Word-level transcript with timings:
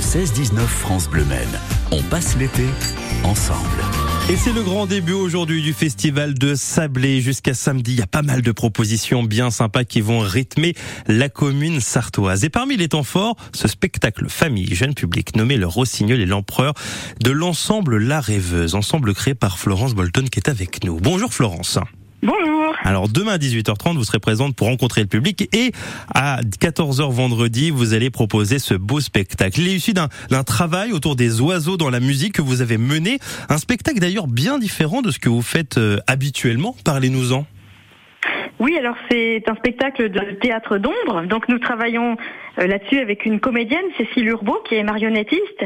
16-19 0.00 0.60
France 0.60 1.08
Bleu 1.08 1.24
Maine. 1.26 1.48
On 1.92 2.02
passe 2.02 2.36
l'été 2.36 2.64
ensemble. 3.22 3.84
Et 4.30 4.36
c'est 4.36 4.52
le 4.52 4.62
grand 4.62 4.86
début 4.86 5.12
aujourd'hui 5.12 5.62
du 5.62 5.72
festival 5.72 6.34
de 6.34 6.54
Sablé 6.54 7.20
jusqu'à 7.20 7.52
samedi. 7.52 7.92
Il 7.92 7.98
y 7.98 8.02
a 8.02 8.06
pas 8.06 8.22
mal 8.22 8.42
de 8.42 8.52
propositions 8.52 9.22
bien 9.22 9.50
sympas 9.50 9.84
qui 9.84 10.00
vont 10.00 10.20
rythmer 10.20 10.74
la 11.06 11.28
commune 11.28 11.80
sartoise. 11.80 12.44
Et 12.44 12.48
parmi 12.48 12.76
les 12.76 12.88
temps 12.88 13.02
forts, 13.02 13.36
ce 13.54 13.68
spectacle 13.68 14.28
famille 14.28 14.74
jeune 14.74 14.94
public 14.94 15.36
nommé 15.36 15.56
le 15.56 15.66
Rossignol 15.66 16.20
et 16.20 16.26
l'Empereur 16.26 16.74
de 17.22 17.30
l'ensemble 17.30 17.98
La 17.98 18.20
Rêveuse, 18.20 18.74
ensemble 18.74 19.14
créé 19.14 19.34
par 19.34 19.58
Florence 19.58 19.94
Bolton 19.94 20.24
qui 20.30 20.38
est 20.38 20.48
avec 20.48 20.82
nous. 20.84 20.98
Bonjour 20.98 21.34
Florence. 21.34 21.78
Bonjour. 22.22 22.74
Alors 22.82 23.08
demain 23.08 23.32
à 23.32 23.38
18h30, 23.38 23.94
vous 23.94 24.04
serez 24.04 24.18
présente 24.18 24.54
pour 24.54 24.66
rencontrer 24.66 25.00
le 25.00 25.06
public 25.06 25.48
et 25.54 25.72
à 26.14 26.40
14h 26.42 27.10
vendredi, 27.10 27.70
vous 27.70 27.94
allez 27.94 28.10
proposer 28.10 28.58
ce 28.58 28.74
beau 28.74 29.00
spectacle. 29.00 29.60
Il 29.60 29.68
est 29.68 29.74
issu 29.76 29.94
d'un 29.94 30.42
travail 30.44 30.92
autour 30.92 31.16
des 31.16 31.40
oiseaux 31.40 31.78
dans 31.78 31.88
la 31.88 32.00
musique 32.00 32.34
que 32.34 32.42
vous 32.42 32.60
avez 32.60 32.76
mené. 32.76 33.18
Un 33.48 33.56
spectacle 33.56 34.00
d'ailleurs 34.00 34.26
bien 34.26 34.58
différent 34.58 35.00
de 35.00 35.10
ce 35.10 35.18
que 35.18 35.30
vous 35.30 35.40
faites 35.40 35.78
euh, 35.78 35.96
habituellement. 36.06 36.76
Parlez-nous-en. 36.84 37.46
Oui, 38.58 38.76
alors 38.76 38.96
c'est 39.10 39.42
un 39.48 39.54
spectacle 39.54 40.10
de 40.10 40.34
théâtre 40.42 40.76
d'ombre. 40.76 41.22
Donc 41.26 41.48
nous 41.48 41.58
travaillons 41.58 42.18
euh, 42.58 42.66
là-dessus 42.66 42.98
avec 42.98 43.24
une 43.24 43.40
comédienne, 43.40 43.84
Cécile 43.96 44.28
Urbeau, 44.28 44.62
qui 44.68 44.74
est 44.74 44.82
marionnettiste. 44.82 45.64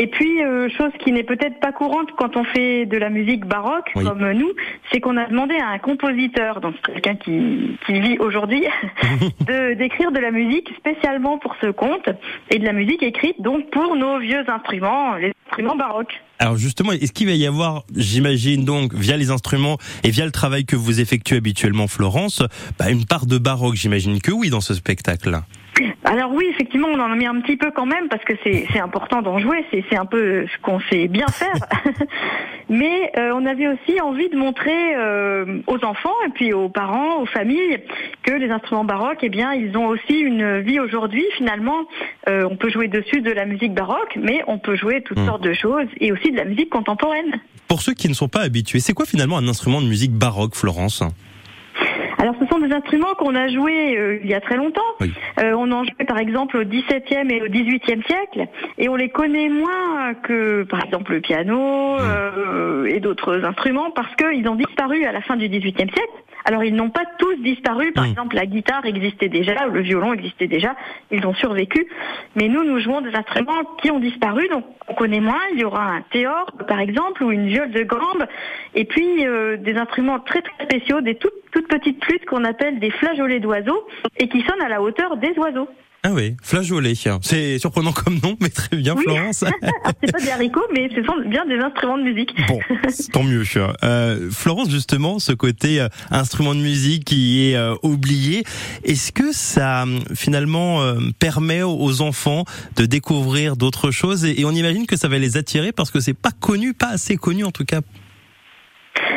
Et 0.00 0.06
puis, 0.06 0.44
euh, 0.44 0.68
chose 0.76 0.92
qui 1.04 1.10
n'est 1.10 1.24
peut-être 1.24 1.58
pas 1.58 1.72
courante 1.72 2.10
quand 2.16 2.36
on 2.36 2.44
fait 2.44 2.86
de 2.86 2.96
la 2.96 3.10
musique 3.10 3.44
baroque 3.44 3.90
comme 3.94 4.30
nous, 4.32 4.52
c'est 4.92 5.00
qu'on 5.00 5.16
a 5.16 5.26
demandé 5.26 5.56
à 5.56 5.70
un 5.70 5.78
compositeur, 5.78 6.60
donc 6.60 6.76
quelqu'un 6.82 7.16
qui, 7.16 7.76
qui 7.84 8.00
vit 8.00 8.16
aujourd'hui, 8.18 8.64
de 9.40 9.74
d'écrire 9.74 10.12
de 10.12 10.20
la 10.20 10.30
musique 10.30 10.72
spécialement 10.78 11.38
pour 11.38 11.56
ce 11.60 11.66
conte 11.72 12.08
et 12.50 12.60
de 12.60 12.64
la 12.64 12.72
musique 12.72 13.02
écrite 13.02 13.42
donc 13.42 13.70
pour 13.70 13.96
nos 13.96 14.20
vieux 14.20 14.48
instruments, 14.48 15.14
les 15.16 15.32
instruments 15.48 15.76
baroques. 15.76 16.14
Alors 16.38 16.56
justement, 16.56 16.92
est-ce 16.92 17.12
qu'il 17.12 17.26
va 17.26 17.32
y 17.32 17.46
avoir, 17.46 17.82
j'imagine 17.96 18.64
donc, 18.64 18.94
via 18.94 19.16
les 19.16 19.30
instruments 19.30 19.78
et 20.04 20.10
via 20.10 20.24
le 20.24 20.30
travail 20.30 20.64
que 20.64 20.76
vous 20.76 21.00
effectuez 21.00 21.38
habituellement, 21.38 21.88
Florence, 21.88 22.42
bah, 22.78 22.90
une 22.90 23.04
part 23.04 23.26
de 23.26 23.38
baroque? 23.38 23.74
J'imagine 23.74 24.20
que 24.20 24.30
oui 24.30 24.48
dans 24.48 24.60
ce 24.60 24.74
spectacle. 24.74 25.40
Alors 26.10 26.32
oui, 26.32 26.46
effectivement, 26.48 26.88
on 26.88 26.98
en 26.98 27.12
a 27.12 27.16
mis 27.16 27.26
un 27.26 27.38
petit 27.42 27.58
peu 27.58 27.70
quand 27.70 27.84
même 27.84 28.08
parce 28.08 28.24
que 28.24 28.32
c'est 28.42 28.80
important 28.80 29.20
d'en 29.20 29.38
jouer, 29.38 29.66
c'est 29.70 29.96
un 29.96 30.06
peu 30.06 30.46
ce 30.46 30.62
qu'on 30.62 30.80
sait 30.80 31.06
bien 31.06 31.26
faire. 31.26 31.68
Mais 32.70 33.12
euh, 33.18 33.32
on 33.34 33.44
avait 33.44 33.68
aussi 33.68 34.00
envie 34.00 34.30
de 34.30 34.36
montrer 34.36 34.96
euh, 34.96 35.60
aux 35.66 35.84
enfants 35.84 36.14
et 36.26 36.30
puis 36.30 36.54
aux 36.54 36.70
parents, 36.70 37.20
aux 37.20 37.26
familles, 37.26 37.80
que 38.22 38.32
les 38.32 38.50
instruments 38.50 38.84
baroques, 38.84 39.18
eh 39.22 39.28
bien, 39.28 39.52
ils 39.52 39.76
ont 39.76 39.86
aussi 39.86 40.18
une 40.18 40.60
vie 40.60 40.80
aujourd'hui. 40.80 41.24
Finalement, 41.36 41.86
euh, 42.28 42.48
on 42.50 42.56
peut 42.56 42.70
jouer 42.70 42.88
dessus 42.88 43.20
de 43.20 43.30
la 43.30 43.44
musique 43.44 43.74
baroque, 43.74 44.16
mais 44.16 44.42
on 44.46 44.58
peut 44.58 44.76
jouer 44.76 45.02
toutes 45.02 45.18
hmm. 45.18 45.26
sortes 45.26 45.42
de 45.42 45.52
choses 45.52 45.88
et 46.00 46.10
aussi 46.10 46.30
de 46.32 46.36
la 46.36 46.46
musique 46.46 46.70
contemporaine. 46.70 47.38
Pour 47.68 47.82
ceux 47.82 47.92
qui 47.92 48.08
ne 48.08 48.14
sont 48.14 48.28
pas 48.28 48.40
habitués, 48.40 48.80
c'est 48.80 48.94
quoi 48.94 49.04
finalement 49.04 49.36
un 49.36 49.46
instrument 49.46 49.82
de 49.82 49.86
musique 49.86 50.12
baroque, 50.12 50.54
Florence? 50.54 51.02
Alors 52.18 52.34
ce 52.40 52.46
sont 52.46 52.58
des 52.58 52.72
instruments 52.72 53.14
qu'on 53.14 53.34
a 53.34 53.48
joués 53.48 53.96
euh, 53.96 54.18
il 54.22 54.28
y 54.28 54.34
a 54.34 54.40
très 54.40 54.56
longtemps. 54.56 54.82
Euh, 55.00 55.52
on 55.56 55.70
en 55.70 55.84
jouait 55.84 56.04
par 56.06 56.18
exemple 56.18 56.56
au 56.56 56.64
XVIIe 56.64 57.30
et 57.30 57.42
au 57.42 57.48
XVIIIe 57.48 58.02
siècle, 58.06 58.48
et 58.76 58.88
on 58.88 58.96
les 58.96 59.08
connaît 59.08 59.48
moins 59.48 60.14
que 60.14 60.64
par 60.64 60.84
exemple 60.84 61.12
le 61.12 61.20
piano 61.20 61.96
euh, 62.00 62.86
et 62.86 62.98
d'autres 63.00 63.44
instruments 63.44 63.90
parce 63.92 64.14
qu'ils 64.16 64.48
ont 64.48 64.56
disparu 64.56 65.04
à 65.04 65.12
la 65.12 65.20
fin 65.20 65.36
du 65.36 65.48
XVIIIe 65.48 65.90
siècle. 65.90 66.12
Alors 66.48 66.64
ils 66.64 66.74
n'ont 66.74 66.88
pas 66.88 67.04
tous 67.18 67.34
disparu. 67.42 67.92
Par 67.92 68.06
exemple, 68.06 68.34
la 68.34 68.46
guitare 68.46 68.86
existait 68.86 69.28
déjà, 69.28 69.66
le 69.66 69.82
violon 69.82 70.14
existait 70.14 70.46
déjà. 70.46 70.74
Ils 71.10 71.26
ont 71.26 71.34
survécu. 71.34 71.86
Mais 72.36 72.48
nous, 72.48 72.64
nous 72.64 72.78
jouons 72.78 73.02
des 73.02 73.14
instruments 73.14 73.64
qui 73.82 73.90
ont 73.90 74.00
disparu, 74.00 74.48
donc 74.48 74.64
on 74.88 74.94
connaît 74.94 75.20
moins. 75.20 75.42
Il 75.52 75.60
y 75.60 75.64
aura 75.64 75.84
un 75.84 76.00
théor, 76.10 76.50
par 76.66 76.80
exemple, 76.80 77.22
ou 77.22 77.32
une 77.32 77.48
viole 77.48 77.70
de 77.70 77.82
gambe, 77.82 78.24
et 78.74 78.86
puis 78.86 79.26
des 79.58 79.76
instruments 79.76 80.20
très 80.20 80.40
très 80.40 80.64
spéciaux, 80.64 81.02
des 81.02 81.16
toutes 81.16 81.34
toutes 81.52 81.68
petites 81.68 82.02
flûtes 82.02 82.24
qu'on 82.24 82.44
appelle 82.44 82.78
des 82.78 82.90
flageolets 82.92 83.40
d'oiseaux 83.40 83.86
et 84.18 84.28
qui 84.28 84.40
sonnent 84.42 84.62
à 84.62 84.68
la 84.70 84.80
hauteur 84.80 85.18
des 85.18 85.34
oiseaux. 85.36 85.68
Ah 86.04 86.12
oui, 86.12 86.36
flageolet. 86.42 86.94
C'est 87.22 87.58
surprenant 87.58 87.92
comme 87.92 88.20
nom, 88.22 88.36
mais 88.40 88.50
très 88.50 88.76
bien, 88.76 88.94
Florence. 88.96 89.44
c'est 90.02 90.12
pas 90.12 90.20
des 90.20 90.30
haricots, 90.30 90.66
mais 90.72 90.88
ce 90.94 91.02
sont 91.02 91.28
bien 91.28 91.44
des 91.44 91.58
instruments 91.58 91.98
de 91.98 92.04
musique. 92.04 92.34
Bon, 92.46 92.60
tant 93.12 93.24
mieux. 93.24 93.42
Euh, 93.82 94.30
Florence, 94.30 94.70
justement, 94.70 95.18
ce 95.18 95.32
côté 95.32 95.80
euh, 95.80 95.88
instrument 96.10 96.54
de 96.54 96.60
musique 96.60 97.04
qui 97.04 97.50
est 97.50 97.56
euh, 97.56 97.74
oublié, 97.82 98.44
est-ce 98.84 99.10
que 99.10 99.32
ça 99.32 99.86
finalement 100.14 100.82
euh, 100.82 101.00
permet 101.18 101.64
aux 101.64 102.00
enfants 102.00 102.44
de 102.76 102.86
découvrir 102.86 103.56
d'autres 103.56 103.90
choses? 103.90 104.24
Et, 104.24 104.40
et 104.40 104.44
on 104.44 104.52
imagine 104.52 104.86
que 104.86 104.96
ça 104.96 105.08
va 105.08 105.18
les 105.18 105.36
attirer 105.36 105.72
parce 105.72 105.90
que 105.90 105.98
c'est 105.98 106.14
pas 106.14 106.30
connu, 106.30 106.74
pas 106.74 106.90
assez 106.90 107.16
connu 107.16 107.42
en 107.42 107.50
tout 107.50 107.64
cas 107.64 107.80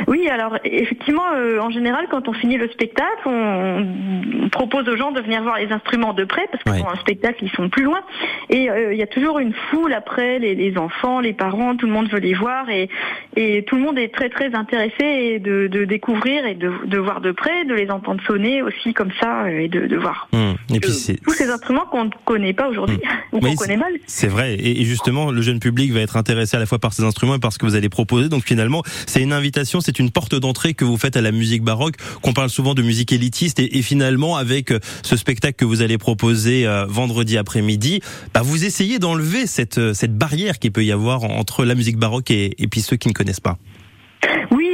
oui, 0.07 0.27
alors 0.29 0.57
effectivement, 0.63 1.23
euh, 1.35 1.59
en 1.59 1.69
général, 1.69 2.07
quand 2.09 2.27
on 2.27 2.33
finit 2.33 2.57
le 2.57 2.69
spectacle, 2.69 3.21
on, 3.25 4.49
propose 4.51 4.87
aux 4.89 4.97
gens 4.97 5.11
de 5.11 5.21
venir 5.21 5.41
voir 5.43 5.57
les 5.57 5.71
instruments 5.71 6.13
de 6.13 6.25
près, 6.25 6.47
parce 6.51 6.63
que 6.63 6.81
pour 6.81 6.91
un 6.91 6.97
spectacle, 6.97 7.43
ils 7.43 7.51
sont 7.51 7.69
plus 7.69 7.83
loin. 7.83 8.01
Et 8.49 8.69
euh, 8.69 8.93
il 8.93 8.99
y 8.99 9.03
a 9.03 9.07
toujours 9.07 9.39
une 9.39 9.53
foule 9.69 9.93
après, 9.93 10.39
les, 10.39 10.77
enfants, 10.77 11.19
les 11.19 11.33
parents, 11.33 11.75
tout 11.75 11.85
le 11.85 11.91
monde 11.91 12.09
veut 12.09 12.19
les 12.19 12.33
voir, 12.33 12.69
et, 12.69 12.89
et 13.35 13.63
tout 13.63 13.75
le 13.75 13.81
monde 13.81 13.97
est 13.97 14.13
très 14.13 14.29
très 14.29 14.53
intéressé 14.53 15.39
de, 15.39 15.67
de 15.67 15.85
découvrir 15.85 16.45
et 16.45 16.55
de, 16.55 16.71
de, 16.85 16.97
voir 16.97 17.21
de 17.21 17.31
près, 17.31 17.65
de 17.65 17.73
les 17.73 17.89
entendre 17.89 18.21
sonner 18.25 18.61
aussi 18.61 18.93
comme 18.93 19.11
ça, 19.19 19.43
euh, 19.43 19.59
et 19.59 19.67
de, 19.67 19.87
de 19.87 19.97
voir 19.97 20.27
hum. 20.33 20.55
et 20.73 20.79
puis 20.79 20.91
tous 21.23 21.33
ces 21.33 21.49
instruments 21.49 21.85
qu'on 21.85 22.05
ne 22.05 22.09
connaît 22.25 22.53
pas 22.53 22.67
aujourd'hui, 22.67 22.99
hum. 23.03 23.11
ou 23.31 23.39
qu'on 23.39 23.55
connaît 23.55 23.77
mal. 23.77 23.93
C'est 24.07 24.27
vrai, 24.27 24.57
et 24.59 24.83
justement, 24.83 25.31
le 25.31 25.41
jeune 25.41 25.59
public 25.59 25.91
va 25.91 26.01
être 26.01 26.17
intéressé 26.17 26.57
à 26.57 26.59
la 26.59 26.65
fois 26.65 26.79
par 26.79 26.93
ces 26.93 27.03
instruments 27.03 27.35
et 27.35 27.39
par 27.39 27.53
ce 27.53 27.59
que 27.59 27.65
vous 27.65 27.75
allez 27.75 27.89
proposer. 27.89 28.27
Donc 28.27 28.43
finalement, 28.43 28.83
c'est 29.05 29.21
une 29.21 29.33
invitation, 29.33 29.70
c'est 29.79 29.99
une 29.99 30.11
porte 30.11 30.35
d'entrée 30.35 30.73
que 30.73 30.83
vous 30.83 30.97
faites 30.97 31.15
à 31.15 31.21
la 31.21 31.31
musique 31.31 31.63
baroque, 31.63 31.95
qu'on 32.21 32.33
parle 32.33 32.49
souvent 32.49 32.73
de 32.73 32.81
musique 32.81 33.13
élitiste, 33.13 33.59
et, 33.59 33.81
finalement 33.81 34.35
avec 34.35 34.71
euh, 34.71 34.79
ce 35.03 35.15
spectacle 35.15 35.55
que 35.55 35.65
vous 35.65 35.81
allez 35.81 35.97
proposer 35.97 36.67
euh, 36.67 36.85
vendredi 36.87 37.37
après-midi, 37.37 38.01
bah 38.33 38.41
vous 38.41 38.65
essayez 38.65 38.99
d'enlever 38.99 39.47
cette, 39.47 39.77
euh, 39.77 39.93
cette 39.93 40.17
barrière 40.17 40.59
qui 40.59 40.69
peut 40.69 40.83
y 40.83 40.91
avoir 40.91 41.23
entre 41.23 41.63
la 41.65 41.75
musique 41.75 41.97
baroque 41.97 42.31
et, 42.31 42.55
et 42.61 42.67
puis 42.67 42.81
ceux 42.81 42.97
qui 42.97 43.07
ne 43.07 43.13
connaissent 43.13 43.39
pas. 43.39 43.57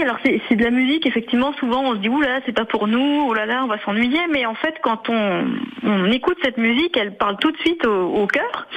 Alors 0.08 0.20
c'est 0.24 0.56
de 0.56 0.64
la 0.64 0.72
musique, 0.72 1.06
effectivement, 1.06 1.52
souvent 1.60 1.84
on 1.84 1.92
se 1.92 1.98
dit, 1.98 2.08
oulala, 2.08 2.40
c'est 2.46 2.56
pas 2.56 2.64
pour 2.64 2.88
nous, 2.88 3.34
là, 3.34 3.62
on 3.66 3.68
va 3.68 3.78
s'ennuyer, 3.80 4.22
mais 4.32 4.46
en 4.46 4.56
fait, 4.56 4.76
quand 4.82 5.10
on, 5.10 6.06
écoute 6.10 6.38
cette 6.42 6.58
musique, 6.58 6.96
elle 6.96 7.18
parle 7.18 7.36
tout 7.42 7.52
de 7.52 7.58
suite 7.58 7.86
au, 7.86 8.26
cœur. 8.26 8.68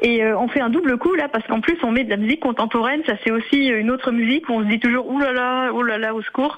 Et 0.00 0.24
euh, 0.24 0.38
on 0.38 0.48
fait 0.48 0.62
un 0.62 0.70
double 0.70 0.96
coup 0.96 1.14
là 1.14 1.28
parce 1.28 1.46
qu'en 1.46 1.60
plus 1.60 1.76
on 1.82 1.90
met 1.90 2.04
de 2.04 2.08
la 2.08 2.16
musique 2.16 2.40
contemporaine, 2.40 3.02
ça 3.04 3.12
c'est 3.22 3.30
aussi 3.30 3.66
une 3.66 3.90
autre 3.90 4.10
musique 4.10 4.48
où 4.48 4.54
on 4.54 4.62
se 4.62 4.68
dit 4.68 4.80
toujours 4.80 5.06
là 5.18 5.32
là, 5.34 6.14
au 6.14 6.22
secours. 6.22 6.56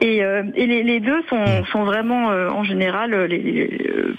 Et, 0.00 0.22
euh, 0.22 0.44
et 0.54 0.66
les, 0.66 0.82
les, 0.82 1.00
deux 1.00 1.22
sont, 1.28 1.36
mm. 1.36 1.66
sont 1.72 1.84
vraiment 1.84 2.30
euh, 2.30 2.48
en 2.50 2.64
général 2.64 3.14
les, 3.24 3.70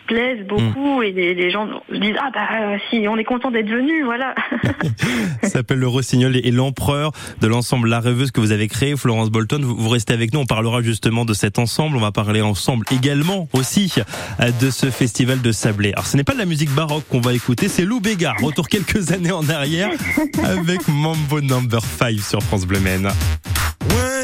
plaisent 0.08 0.46
beaucoup 0.46 1.00
mm. 1.00 1.04
et 1.04 1.12
les, 1.12 1.34
les, 1.34 1.52
gens 1.52 1.68
disent 1.92 2.16
ah 2.20 2.30
bah 2.34 2.78
si 2.90 3.08
on 3.08 3.18
est 3.18 3.24
content 3.24 3.52
d'être 3.52 3.70
venu, 3.70 4.04
voilà. 4.04 4.36
ça 5.42 5.50
s'appelle 5.50 5.80
le 5.80 5.88
Rossignol 5.88 6.36
et 6.36 6.52
l'empereur 6.52 7.12
de 7.42 7.48
l'ensemble 7.48 7.90
La 7.90 8.00
Rêveuse 8.00 8.32
que 8.32 8.42
vous 8.42 8.52
avez 8.52 8.68
créé, 8.68 8.96
Florence 8.96 9.30
Bolton. 9.30 9.62
Vous, 9.62 9.76
vous 9.76 9.90
restez 9.90 10.14
avec 10.14 10.34
nous, 10.34 10.42
on 10.42 10.46
parlera 10.46 10.82
justement 10.82 11.26
de 11.26 11.34
cet 11.34 11.60
ensemble. 11.60 11.98
On 11.98 12.02
va 12.02 12.12
parler 12.12 12.42
ensemble 12.42 12.86
également 12.92 13.48
aussi 13.54 13.94
de 14.62 14.70
ce 14.70 14.88
festival 14.88 15.42
de 15.42 15.52
Sablé. 15.52 15.94
Alors 15.94 16.06
ce 16.06 16.18
n'est 16.18 16.24
pas 16.24 16.34
de 16.34 16.40
la 16.40 16.46
musique 16.46 16.72
baroque 16.72 17.06
qu'on 17.10 17.22
va 17.22 17.34
écouter, 17.34 17.68
c'est 17.68 17.86
Lou 17.86 18.00
Béga 18.00 18.36
quelques 18.70 19.12
années 19.12 19.32
en 19.32 19.48
arrière 19.50 19.90
avec 20.44 20.88
Mambo 20.88 21.42
Number 21.42 21.82
5 21.82 22.20
sur 22.20 22.42
France 22.42 22.66
Bleu 22.66 22.80
Maine. 22.80 23.08
One, 23.92 24.19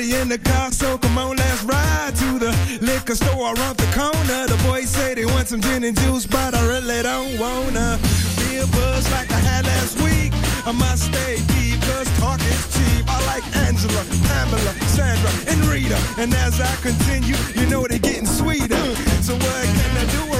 In 0.00 0.30
the 0.30 0.38
car, 0.38 0.72
so 0.72 0.96
come 0.96 1.18
on, 1.18 1.36
let's 1.36 1.62
ride 1.62 2.16
to 2.16 2.38
the 2.38 2.56
liquor 2.80 3.14
store 3.14 3.52
around 3.52 3.76
the 3.76 3.84
corner. 3.92 4.46
The 4.46 4.58
boys 4.66 4.88
say 4.88 5.12
they 5.12 5.26
want 5.26 5.48
some 5.48 5.60
gin 5.60 5.84
and 5.84 5.94
juice, 6.00 6.26
but 6.26 6.54
I 6.54 6.66
really 6.66 7.02
don't 7.02 7.38
wanna 7.38 7.98
be 8.38 8.56
a 8.56 8.66
buzz 8.68 9.04
like 9.12 9.30
I 9.30 9.38
had 9.38 9.66
last 9.66 10.00
week. 10.00 10.32
I 10.64 10.72
must 10.72 11.12
stay 11.12 11.36
deep, 11.52 11.82
cause 11.82 12.08
talk 12.18 12.40
is 12.40 12.64
cheap. 12.72 13.04
I 13.08 13.20
like 13.26 13.44
Angela, 13.68 14.02
Pamela, 14.24 14.72
Sandra, 14.88 15.30
and 15.52 15.60
Rita. 15.66 16.00
And 16.16 16.32
as 16.32 16.58
I 16.62 16.74
continue, 16.76 17.36
you 17.54 17.68
know 17.68 17.86
they're 17.86 17.98
getting 17.98 18.26
sweeter. 18.26 18.82
So 19.20 19.34
what 19.34 19.64
can 19.76 19.96
I 19.98 20.06
do? 20.10 20.39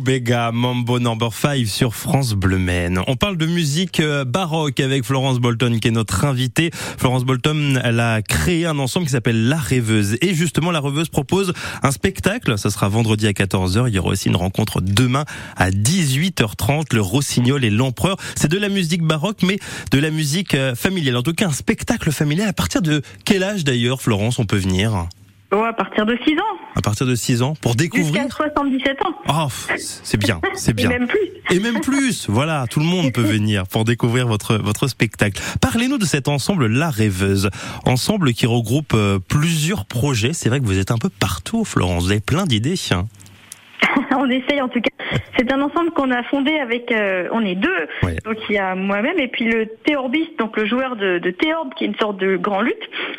L'Obega 0.00 0.50
Mambo 0.50 0.98
Number 0.98 1.30
5 1.30 1.66
sur 1.66 1.94
France 1.94 2.32
Bleu 2.32 2.56
Maine. 2.56 3.02
On 3.06 3.16
parle 3.16 3.36
de 3.36 3.44
musique 3.44 4.00
euh, 4.00 4.24
baroque 4.24 4.80
avec 4.80 5.04
Florence 5.04 5.40
Bolton 5.40 5.78
qui 5.78 5.88
est 5.88 5.90
notre 5.90 6.24
invitée. 6.24 6.70
Florence 6.72 7.24
Bolton, 7.24 7.78
elle 7.84 8.00
a 8.00 8.22
créé 8.22 8.64
un 8.64 8.78
ensemble 8.78 9.04
qui 9.04 9.12
s'appelle 9.12 9.48
La 9.48 9.58
Rêveuse. 9.58 10.16
Et 10.22 10.32
justement, 10.32 10.70
La 10.70 10.80
Rêveuse 10.80 11.10
propose 11.10 11.52
un 11.82 11.90
spectacle. 11.90 12.56
Ça 12.56 12.70
sera 12.70 12.88
vendredi 12.88 13.26
à 13.26 13.32
14h. 13.32 13.88
Il 13.88 13.94
y 13.94 13.98
aura 13.98 14.08
aussi 14.08 14.28
une 14.28 14.36
rencontre 14.36 14.80
demain 14.80 15.26
à 15.58 15.70
18h30. 15.70 16.94
Le 16.94 17.02
Rossignol 17.02 17.62
et 17.62 17.70
l'Empereur. 17.70 18.16
C'est 18.36 18.50
de 18.50 18.56
la 18.56 18.70
musique 18.70 19.02
baroque, 19.02 19.42
mais 19.42 19.58
de 19.90 19.98
la 19.98 20.10
musique 20.10 20.54
euh, 20.54 20.74
familiale. 20.74 21.18
En 21.18 21.22
tout 21.22 21.34
cas, 21.34 21.48
un 21.48 21.52
spectacle 21.52 22.10
familial. 22.10 22.48
À 22.48 22.54
partir 22.54 22.80
de 22.80 23.02
quel 23.26 23.42
âge 23.42 23.64
d'ailleurs, 23.64 24.00
Florence, 24.00 24.38
on 24.38 24.46
peut 24.46 24.56
venir? 24.56 25.08
Oh, 25.52 25.64
à 25.64 25.72
partir 25.72 26.06
de 26.06 26.16
6 26.24 26.34
ans, 26.38 26.58
À 26.76 26.80
partir 26.80 27.06
de 27.06 27.14
6 27.14 27.42
ans 27.42 27.54
pour 27.60 27.74
découvrir 27.74 28.22
jusqu'à 28.22 28.28
77 28.36 29.04
ans. 29.04 29.14
Oh, 29.28 29.48
c'est 29.76 30.16
bien, 30.16 30.40
c'est 30.54 30.70
Et 30.70 30.74
bien. 30.74 30.88
même 30.88 31.08
plus. 31.08 31.18
Et 31.50 31.58
même 31.58 31.80
plus, 31.80 32.28
voilà, 32.30 32.66
tout 32.70 32.78
le 32.78 32.86
monde 32.86 33.12
peut 33.12 33.20
venir 33.22 33.66
pour 33.66 33.84
découvrir 33.84 34.28
votre 34.28 34.56
votre 34.56 34.86
spectacle. 34.86 35.42
Parlez-nous 35.60 35.98
de 35.98 36.04
cet 36.04 36.28
ensemble 36.28 36.66
La 36.66 36.88
Rêveuse, 36.90 37.50
ensemble 37.84 38.32
qui 38.32 38.46
regroupe 38.46 38.92
euh, 38.94 39.18
plusieurs 39.18 39.86
projets. 39.86 40.32
C'est 40.32 40.48
vrai 40.48 40.60
que 40.60 40.64
vous 40.66 40.78
êtes 40.78 40.92
un 40.92 40.98
peu 40.98 41.08
partout, 41.08 41.64
Florence. 41.64 42.04
Vous 42.04 42.12
avez 42.12 42.20
plein 42.20 42.44
d'idées. 42.46 42.76
on 44.16 44.30
essaye 44.30 44.60
en 44.60 44.68
tout 44.68 44.80
cas. 44.80 44.90
C'est 45.36 45.52
un 45.52 45.60
ensemble 45.60 45.90
qu'on 45.90 46.10
a 46.12 46.22
fondé 46.24 46.52
avec, 46.58 46.92
euh, 46.92 47.28
on 47.32 47.44
est 47.44 47.54
deux, 47.56 47.88
donc 48.24 48.36
il 48.48 48.54
y 48.54 48.58
a 48.58 48.74
moi-même 48.74 49.18
et 49.18 49.28
puis 49.28 49.46
le 49.46 49.66
théorbiste, 49.84 50.38
donc 50.38 50.56
le 50.56 50.66
joueur 50.66 50.96
de, 50.96 51.18
de 51.18 51.30
théorbe 51.30 51.74
qui 51.74 51.84
est 51.84 51.86
une 51.88 51.96
sorte 51.96 52.18
de 52.18 52.36
grand 52.36 52.60
luth, 52.60 52.74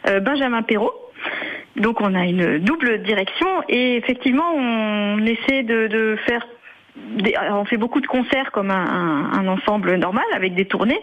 euh, 0.08 0.20
Benjamin 0.20 0.62
Perrault. 0.62 0.94
Donc 1.78 2.02
on 2.02 2.14
a 2.16 2.26
une 2.26 2.58
double 2.60 3.02
direction 3.04 3.48
et 3.70 3.96
effectivement 3.98 4.54
on 4.56 5.20
essaie 5.26 5.64
de, 5.64 5.88
de 5.88 6.18
faire 6.28 6.46
des- 6.96 7.34
on 7.52 7.64
fait 7.64 7.78
beaucoup 7.78 8.02
de 8.02 8.08
concerts 8.08 8.52
comme 8.52 8.70
un, 8.70 8.76
un- 8.76 9.32
un 9.40 9.48
ensemble 9.48 9.96
normal 9.96 10.26
avec 10.36 10.54
des 10.56 10.66
tournées 10.66 11.00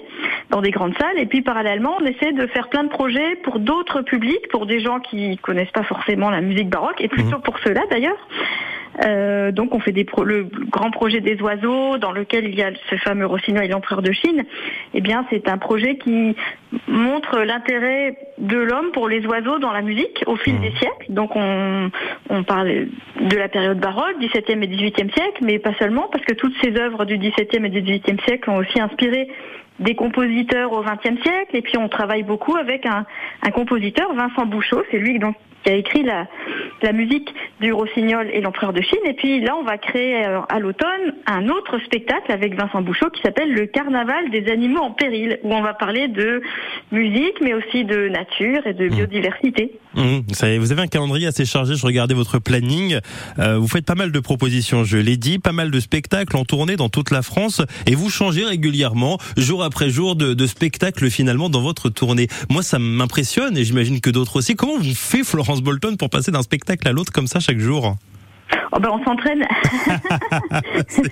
dans 0.50 0.60
des 0.60 0.70
grandes 0.70 0.96
salles. 0.98 1.18
Et 1.18 1.24
puis 1.26 1.40
parallèlement 1.40 1.96
on 2.00 2.04
essaie 2.04 2.32
de 2.32 2.46
faire 2.48 2.68
plein 2.68 2.84
de 2.84 2.90
projets 2.90 3.36
pour 3.36 3.58
d'autres 3.58 4.02
publics, 4.02 4.46
pour 4.50 4.66
des 4.66 4.80
gens 4.80 5.00
qui 5.00 5.38
connaissent 5.38 5.70
pas 5.70 5.84
forcément 5.84 6.28
la 6.30 6.42
musique 6.42 6.68
baroque. 6.68 7.00
Et 7.00 7.08
plutôt 7.08 7.38
pour 7.38 7.58
ceux-là 7.60 7.82
d'ailleurs. 7.90 8.18
Euh, 9.04 9.52
donc 9.52 9.74
on 9.74 9.80
fait 9.80 9.92
des 9.92 10.04
pro- 10.04 10.24
le 10.24 10.48
grand 10.70 10.90
projet 10.90 11.20
des 11.20 11.40
oiseaux 11.40 11.98
dans 11.98 12.10
lequel 12.12 12.46
il 12.48 12.54
y 12.56 12.62
a 12.62 12.70
ce 12.90 12.96
fameux 12.96 13.26
rossignol 13.26 13.64
et 13.64 13.68
l'empereur 13.68 14.02
de 14.02 14.10
Chine. 14.12 14.44
Eh 14.94 15.00
bien 15.00 15.24
c'est 15.30 15.48
un 15.48 15.58
projet 15.58 15.98
qui 15.98 16.34
montre 16.88 17.38
l'intérêt 17.40 18.16
de 18.38 18.56
l'homme 18.56 18.90
pour 18.92 19.08
les 19.08 19.24
oiseaux 19.26 19.58
dans 19.58 19.72
la 19.72 19.82
musique 19.82 20.24
au 20.26 20.36
fil 20.36 20.60
des 20.60 20.72
siècles. 20.72 21.06
Donc 21.10 21.36
on, 21.36 21.90
on 22.30 22.42
parle 22.42 22.86
de 23.20 23.36
la 23.36 23.48
période 23.48 23.78
baroque, 23.78 24.16
17e 24.20 24.62
et 24.62 24.66
18e 24.66 25.12
siècle, 25.12 25.42
mais 25.42 25.58
pas 25.58 25.74
seulement 25.78 26.08
parce 26.10 26.24
que 26.24 26.34
toutes 26.34 26.54
ces 26.62 26.76
œuvres 26.76 27.04
du 27.04 27.18
17e 27.18 27.64
et 27.66 27.68
du 27.68 27.82
18e 27.82 28.20
siècle 28.24 28.50
ont 28.50 28.56
aussi 28.56 28.80
inspiré 28.80 29.28
des 29.78 29.94
compositeurs 29.94 30.72
au 30.72 30.82
XXe 30.82 31.22
siècle 31.22 31.54
et 31.54 31.62
puis 31.62 31.78
on 31.78 31.88
travaille 31.88 32.24
beaucoup 32.24 32.56
avec 32.56 32.84
un, 32.84 33.06
un 33.42 33.50
compositeur, 33.50 34.12
Vincent 34.12 34.44
Bouchot, 34.44 34.82
c'est 34.90 34.98
lui 34.98 35.20
donc 35.20 35.36
qui 35.68 35.74
a 35.74 35.76
écrit 35.76 36.02
la, 36.02 36.26
la 36.82 36.92
musique 36.92 37.28
du 37.60 37.72
Rossignol 37.72 38.30
et 38.32 38.40
l'Empereur 38.40 38.72
de 38.72 38.80
Chine. 38.80 38.98
Et 39.06 39.12
puis 39.12 39.40
là, 39.40 39.54
on 39.60 39.64
va 39.64 39.76
créer 39.76 40.24
euh, 40.24 40.40
à 40.48 40.58
l'automne 40.58 41.14
un 41.26 41.48
autre 41.48 41.78
spectacle 41.84 42.32
avec 42.32 42.54
Vincent 42.54 42.80
Bouchot 42.80 43.10
qui 43.10 43.20
s'appelle 43.20 43.52
le 43.52 43.66
Carnaval 43.66 44.30
des 44.30 44.50
animaux 44.50 44.80
en 44.80 44.92
péril, 44.92 45.38
où 45.42 45.52
on 45.52 45.60
va 45.60 45.74
parler 45.74 46.08
de 46.08 46.40
musique, 46.90 47.34
mais 47.42 47.52
aussi 47.52 47.84
de 47.84 48.08
nature 48.08 48.66
et 48.66 48.72
de 48.72 48.88
biodiversité. 48.88 49.72
Mmh, 49.94 50.20
y 50.30 50.46
est, 50.46 50.58
vous 50.58 50.72
avez 50.72 50.82
un 50.82 50.86
calendrier 50.86 51.26
assez 51.26 51.44
chargé. 51.44 51.74
Je 51.74 51.84
regardais 51.84 52.14
votre 52.14 52.38
planning. 52.38 52.98
Euh, 53.38 53.58
vous 53.58 53.68
faites 53.68 53.84
pas 53.84 53.94
mal 53.94 54.10
de 54.10 54.20
propositions, 54.20 54.84
je 54.84 54.96
l'ai 54.96 55.16
dit, 55.16 55.38
pas 55.38 55.52
mal 55.52 55.70
de 55.70 55.80
spectacles 55.80 56.36
en 56.36 56.44
tournée 56.44 56.76
dans 56.76 56.88
toute 56.88 57.10
la 57.10 57.22
France, 57.22 57.60
et 57.86 57.94
vous 57.94 58.08
changez 58.08 58.44
régulièrement, 58.44 59.18
jour 59.36 59.62
après 59.62 59.90
jour, 59.90 60.16
de, 60.16 60.32
de 60.32 60.46
spectacles 60.46 61.10
finalement 61.10 61.50
dans 61.50 61.60
votre 61.60 61.90
tournée. 61.90 62.28
Moi, 62.48 62.62
ça 62.62 62.78
m'impressionne, 62.78 63.56
et 63.58 63.64
j'imagine 63.64 64.00
que 64.00 64.10
d'autres 64.10 64.36
aussi. 64.38 64.54
Comment 64.54 64.78
vous 64.78 64.94
fait 64.94 65.24
Florence 65.24 65.57
Bolton 65.62 65.96
pour 65.96 66.10
passer 66.10 66.30
d'un 66.30 66.42
spectacle 66.42 66.86
à 66.88 66.92
l'autre 66.92 67.12
comme 67.12 67.26
ça 67.26 67.40
chaque 67.40 67.58
jour 67.58 67.96
Oh 68.72 68.78
ben 68.80 68.90
on 68.90 69.04
s'entraîne. 69.04 69.42
ça 70.88 71.02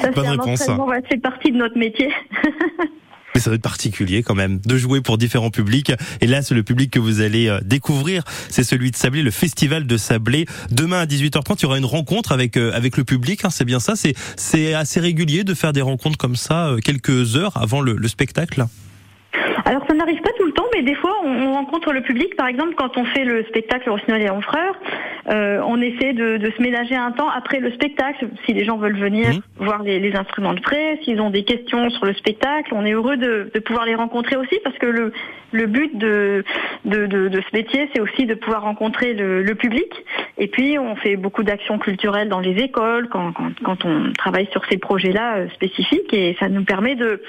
c'est 0.00 0.14
Bonne 0.14 0.28
réponse. 0.28 0.66
ouais, 0.68 1.02
c'est 1.10 1.20
partie 1.20 1.52
de 1.52 1.56
notre 1.56 1.78
métier. 1.78 2.08
Mais 3.34 3.40
ça 3.40 3.50
doit 3.50 3.54
être 3.56 3.62
particulier 3.62 4.24
quand 4.24 4.34
même 4.34 4.58
de 4.64 4.76
jouer 4.76 5.00
pour 5.00 5.16
différents 5.16 5.50
publics. 5.50 5.92
Et 6.20 6.26
là, 6.26 6.42
c'est 6.42 6.54
le 6.56 6.64
public 6.64 6.90
que 6.90 6.98
vous 6.98 7.20
allez 7.20 7.48
euh, 7.48 7.60
découvrir. 7.62 8.24
C'est 8.48 8.64
celui 8.64 8.90
de 8.90 8.96
Sablé, 8.96 9.22
le 9.22 9.30
festival 9.30 9.86
de 9.86 9.96
Sablé. 9.96 10.46
Demain 10.72 11.00
à 11.02 11.06
18h30, 11.06 11.58
il 11.58 11.62
y 11.62 11.66
aura 11.66 11.78
une 11.78 11.84
rencontre 11.84 12.32
avec 12.32 12.56
euh, 12.56 12.72
avec 12.72 12.96
le 12.96 13.04
public. 13.04 13.44
hein, 13.44 13.50
c'est 13.50 13.64
bien 13.64 13.78
ça. 13.78 13.94
C'est 13.94 14.14
c'est 14.36 14.74
assez 14.74 14.98
régulier 14.98 15.44
de 15.44 15.54
faire 15.54 15.72
des 15.72 15.82
rencontres 15.82 16.18
comme 16.18 16.34
ça 16.34 16.66
euh, 16.70 16.78
quelques 16.78 17.36
heures 17.36 17.56
avant 17.56 17.80
le, 17.80 17.94
le 17.94 18.08
spectacle. 18.08 18.64
Alors 19.64 19.82
ça 19.86 19.94
n'arrive 19.94 20.20
pas 20.20 20.30
tout 20.38 20.46
le 20.46 20.52
temps, 20.52 20.66
mais 20.74 20.82
des 20.82 20.94
fois 20.94 21.16
on, 21.24 21.30
on 21.30 21.52
rencontre 21.54 21.92
le 21.92 22.02
public. 22.02 22.36
Par 22.36 22.46
exemple, 22.46 22.74
quand 22.76 22.96
on 22.96 23.04
fait 23.04 23.24
le 23.24 23.44
spectacle 23.44 23.90
Rossignol 23.90 24.20
et 24.20 24.30
Onfreur, 24.30 24.74
euh, 25.28 25.60
on 25.66 25.80
essaie 25.80 26.12
de, 26.12 26.38
de, 26.38 26.50
se 26.50 26.62
ménager 26.62 26.96
un 26.96 27.12
temps 27.12 27.28
après 27.28 27.60
le 27.60 27.70
spectacle, 27.72 28.28
si 28.46 28.52
les 28.52 28.64
gens 28.64 28.78
veulent 28.78 28.98
venir 28.98 29.28
mmh. 29.28 29.64
voir 29.64 29.82
les, 29.82 30.00
les, 30.00 30.16
instruments 30.16 30.54
de 30.54 30.60
près, 30.60 30.98
s'ils 31.04 31.20
ont 31.20 31.30
des 31.30 31.44
questions 31.44 31.90
sur 31.90 32.06
le 32.06 32.14
spectacle, 32.14 32.72
on 32.74 32.84
est 32.84 32.92
heureux 32.92 33.16
de, 33.16 33.50
de 33.52 33.60
pouvoir 33.60 33.84
les 33.84 33.94
rencontrer 33.94 34.36
aussi 34.36 34.58
parce 34.64 34.76
que 34.78 34.86
le, 34.86 35.12
le 35.52 35.66
but 35.66 35.96
de, 35.96 36.44
de, 36.84 37.06
de, 37.06 37.40
ce 37.40 37.56
métier, 37.56 37.88
c'est 37.94 38.00
aussi 38.00 38.26
de 38.26 38.34
pouvoir 38.34 38.62
rencontrer 38.62 39.14
le, 39.14 39.42
le, 39.42 39.54
public. 39.54 39.92
Et 40.38 40.48
puis, 40.48 40.78
on 40.78 40.96
fait 40.96 41.16
beaucoup 41.16 41.42
d'actions 41.42 41.78
culturelles 41.78 42.28
dans 42.28 42.40
les 42.40 42.62
écoles 42.62 43.08
quand, 43.08 43.32
quand, 43.32 43.52
quand 43.62 43.84
on 43.84 44.12
travaille 44.14 44.48
sur 44.52 44.64
ces 44.66 44.78
projets-là 44.78 45.36
euh, 45.36 45.48
spécifiques 45.50 46.12
et 46.12 46.36
ça 46.40 46.48
nous 46.48 46.64
permet 46.64 46.94
de 46.94 47.22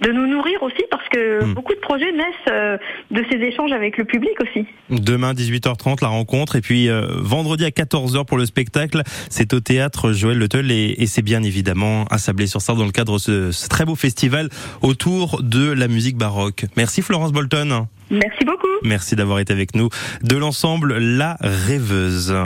de 0.00 0.12
nous 0.12 0.26
nourrir 0.26 0.62
aussi 0.62 0.82
parce 0.90 1.08
que 1.08 1.44
hmm. 1.44 1.54
beaucoup 1.54 1.74
de 1.74 1.80
projets 1.80 2.12
naissent 2.12 2.50
euh, 2.50 2.78
de 3.10 3.24
ces 3.30 3.38
échanges 3.38 3.72
avec 3.72 3.96
le 3.96 4.04
public 4.04 4.32
aussi. 4.40 4.66
Demain 4.90 5.32
18h30 5.32 6.02
la 6.02 6.08
rencontre 6.08 6.56
et 6.56 6.60
puis 6.60 6.88
euh, 6.88 7.06
vendredi 7.18 7.64
à 7.64 7.70
14h 7.70 8.24
pour 8.24 8.38
le 8.38 8.46
spectacle, 8.46 9.02
c'est 9.28 9.52
au 9.54 9.60
théâtre 9.60 10.12
Joël 10.12 10.38
Letel 10.38 10.70
et, 10.70 10.94
et 10.98 11.06
c'est 11.06 11.22
bien 11.22 11.42
évidemment 11.42 12.04
à 12.10 12.18
Sablé-sur-Sarthe 12.18 12.78
dans 12.78 12.84
le 12.84 12.92
cadre 12.92 13.14
de 13.14 13.18
ce, 13.18 13.52
ce, 13.52 13.68
très 13.68 13.84
beau 13.84 13.96
festival 13.96 14.48
autour 14.82 15.42
de 15.42 15.72
la 15.72 15.88
musique 15.88 16.16
baroque. 16.16 16.64
Merci 16.76 17.02
Florence 17.02 17.32
Bolton. 17.32 17.86
Merci 18.10 18.44
beaucoup. 18.44 18.66
Merci 18.82 19.16
d'avoir 19.16 19.38
été 19.38 19.52
avec 19.52 19.74
nous 19.74 19.88
de 20.22 20.36
l'ensemble 20.36 20.98
La 20.98 21.36
Rêveuse. 21.40 22.34